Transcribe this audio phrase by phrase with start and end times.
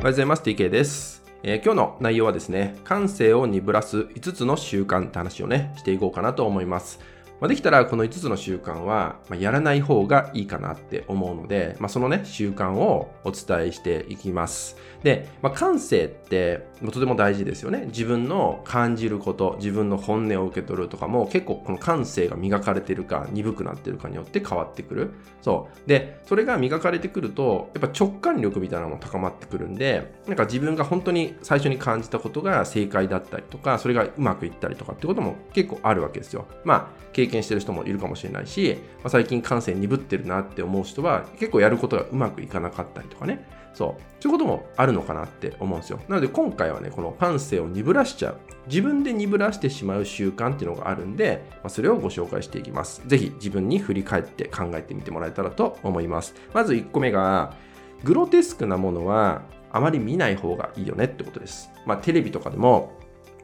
[0.00, 0.42] おはようございます。
[0.42, 1.22] TK です。
[1.42, 7.00] えー今日の内容はですね、感性を鈍らす5つの習慣って話をね、していこうかなと思います。
[7.40, 14.76] まあ、できたらこの5つの習慣は、ま、やらない方がいいかなって思うので、まあ、そのね、習慣をお伝えしていきます。
[15.02, 17.86] で、まあ、感性ってとても大事ですよね。
[17.86, 25.10] 自分の感じること、自分の本音を受け取るとかも結構この感性が磨かれてるか鈍くなってるかによって変わってくる。
[25.40, 25.88] そう。
[25.88, 36.44] で、それが磨かれてくると、やっぱ直感力みたいなのも高まってくるんで、なんか自分が本当に最初に感じたことが正解だったりとか、それがうまくいったりとかってことも結構あるわけですよ。
[36.64, 43.46] まあ、経験してる人もいるかもしれないし、まあ、最近感性鈍ってるなって思う人は結構やることがうまくいかなかったりとかね。
[43.72, 44.02] そう。
[44.20, 46.00] そういうこともあるのかなって思うんですよ。
[46.08, 48.36] なので今回はね、この感性を鈍らしちゃう。
[48.66, 53.02] 自分で鈍らしてしまう習慣っていうのがあるんで、まあ、それをご紹介していきます。
[53.06, 56.34] ぜひ自分に振り返って考えてみてもらえたらと思います。
[56.52, 57.54] まず1個目が、
[58.04, 59.42] グロテスクなものは
[59.72, 61.70] あまり見ない方がいいよねってことです。
[61.86, 62.92] まあテレビとかでも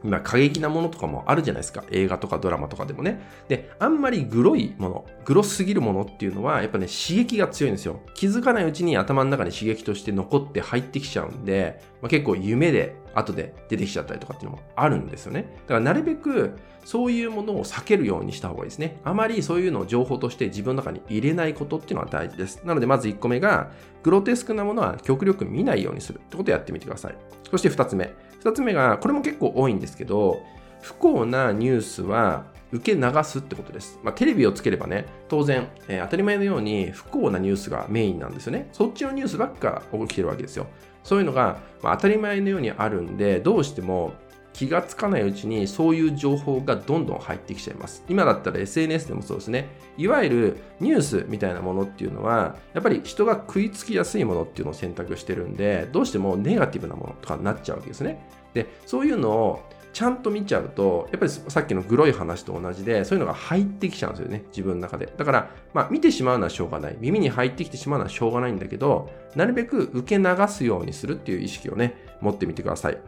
[0.04, 1.84] 今過激なものとかもあるじゃないですか。
[1.90, 3.20] 映画とかドラマとかでもね。
[3.48, 8.00] で、あんまりグロいもの、グロすぎるものっていうのは、やっぱね、刺激が強いんですよ。
[8.14, 15.46] 気づかないうちに頭の中に刺激として残って入ってきちゃうんで、まあ、結構夢で後で出てきちゃったりとかっていうのもあるんですよね。
[15.62, 19.00] だからなるべくそういうものを避けるようにした方がいいですね。
[19.02, 22.62] あまりそういうのを情報として自分の中に入れないことっていうのは大事です。
[22.64, 23.72] なのでまず1個目が、
[24.04, 27.16] グロテスクなものは極力見ないようにするってことをやってみてください。
[27.50, 28.14] そして2つ目。
[28.46, 30.42] 2つ目が、これも結構多いんですけど、
[30.82, 33.98] 不幸なニュースは受け流すってことです。
[34.04, 38.68] まあ、テレビをつければね、当然、えー当たり前のように不幸なニュースがメインなんですよね。
[38.72, 40.66] そっちのニュースばっか起きてるわけですよ。
[41.02, 44.12] そういうのが、まあ当たり前のようにあるんで、どうしても
[44.56, 48.02] 気がつかないうちにそういう情報がどんどん入ってきちゃいます。
[48.08, 49.68] 今だったら SNS でもそうですね。
[49.98, 58.26] いわゆるニュースみたいなものっていうのは、やっぱり人が食いつきやすいものっていうのを選択してるんで、どうしてもネガティブなものとかになっちゃうわけですね。
[58.54, 59.62] で、そういうのを
[59.92, 65.12] ちゃんと見ちゃうと、やっぱりさっきのグロい話と同じで、そういうのが入ってきちゃうんですよね、自分の中で。
[65.14, 66.96] だから、まあ、見てしまうのはしょうがない。
[66.98, 72.98] 耳に入ってきてしまうのはしょうがないんだけど、なるべく受け流すようにするっていう意識をね、持ってみてください。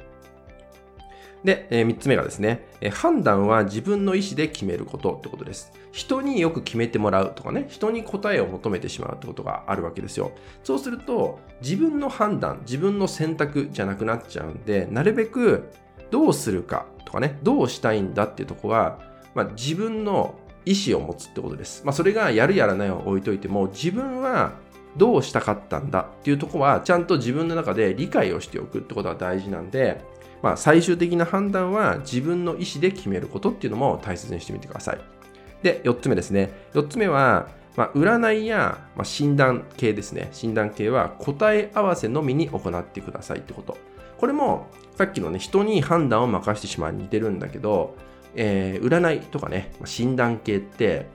[1.45, 5.73] で、え3つ目がですね、え判断は自分の意思で決めることってことです。
[5.93, 10.33] 人によく決めてもらうとかね、人に答えを求めてしまうってことがあるわけですよ。
[10.65, 15.71] そうすると、自分の判断、自分の選択じゃなくなっちゃうんで、なるべく
[16.11, 18.99] どうするかとかね、どうしたいんだっていうとこは、
[19.35, 20.35] まあ、自分の
[20.65, 21.83] 意思を持つってことです。
[21.85, 24.53] まあ、それがやるやらないを置いといても、自分は
[24.97, 30.03] どうしたかったんだっていうとこは、ちゃんと自分の中で理解をしておくってことが大事なんで、
[30.43, 35.01] まあ、最終的な判断は自分の意思で決めることっていうのも大切にしてみてください。
[35.63, 36.53] で、4つ目ですね。
[36.75, 40.29] 4つ目は、まあ、占いや、まあ、診断系ですね。
[40.33, 43.77] 診断系は答え合わせのみに行ってくださいってこと。
[44.19, 44.67] これも
[44.97, 47.97] さっきのね、人に判断を任せてしまうに似てるんだけど、
[48.35, 51.07] えー占いとかね、ま診断系って、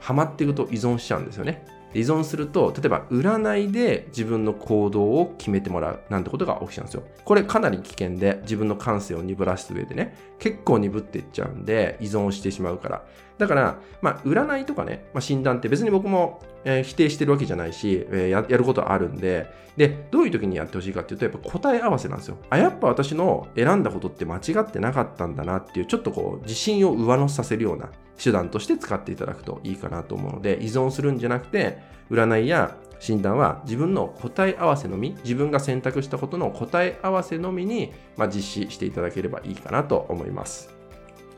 [0.00, 1.64] ハマっていくと依存しちゃうんですよね。
[1.94, 7.02] 依存すると、例えば占いで自分の行動を決めてもらうなんてことが起きちゃうんですよ。
[7.24, 13.04] これかなり危険で、自分の感性を鈍らす上でね、結構鈍っていっちゃうんで、依存してしまうから。
[13.38, 22.36] だから、まあ、占いとかね、まあ、診断って別に僕も、えー否定してるわけじゃないし、えーややることあるんで、で、どういう時にやってほしいかっていうと、やっぱ答え合わせなんですよ。
[22.50, 31.78] あ、やっぱ私の選んだことって間違ってなかったんだなっていう、ちょっとこう、自信を上乗せさせるような手段として使っていただくといいかなと思うので、依存するんじゃなくて、
[32.10, 40.70] 占いや診断は自分の答え合わせのみ、自分が選択したことの答え合わせのみに、まあ、実施していただければいいかなと思います。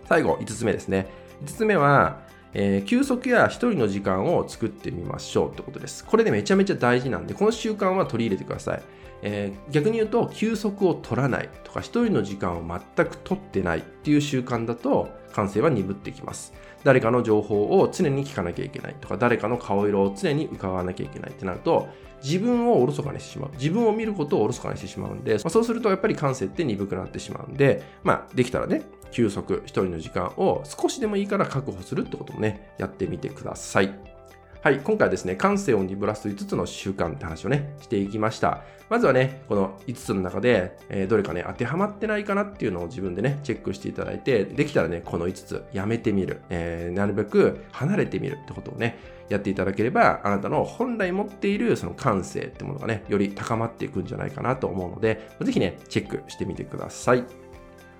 [0.06, 1.06] 最後、5つ目ですね。
[1.42, 2.20] 5つ目は、
[2.52, 6.04] えー休息や一人の時間を作ってみましょうってことです。
[6.04, 8.82] これでめちゃめちゃ大事なんで、この習慣は取り入れてください。
[9.22, 16.54] えー逆に言うと、休息を取らないとか、一人の時間を全く取ってないっていう習慣だと、感性は鈍ってきます。
[16.84, 21.88] 誰かの情報を常に聞かなきゃいけないとか、誰かの顔色を常に伺わなきゃいけないってなると、
[22.22, 23.50] 自分をおろそかにしてしまう。
[23.58, 34.13] 自分を見ることをおろそかにしてしまうんで、まあそうするとやっぱり感性って鈍くなってしまうんで、まあできたらね、休息、一人の時間を少しでもいいから確保するってこともね、やってみてください。
[34.64, 38.62] はい、今回はですね、感性を鈍らす5つの習慣って話をね、していきました。
[38.88, 57.24] まずはね、この5つの中で、えーどれかね、当てはまってないかなっていうのを自分でね、チェックしていただいて、できたらね、この5つやめてみる、えーなるべく離れてみるってことをね、やっていただければ、あなたの本来持っているその感性ってものがね、より高まっていくんじゃないかなと思うので、ぜひね、チェックしてみてください。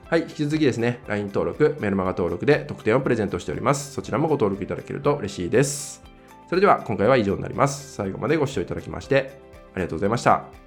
[0.07, 3.93] はい、引き続きですね、LINE 登録、メルマガ登録で特典をプレゼントしております。
[3.93, 6.04] そちらもご登録いただけると嬉しいです。
[6.49, 7.95] それでは今回は以上になります。
[7.95, 9.39] 最後までご視聴いただきまして
[9.75, 10.64] ありがとうございました。